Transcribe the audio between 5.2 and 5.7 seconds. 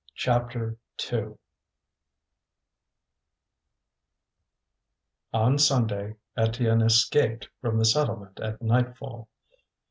On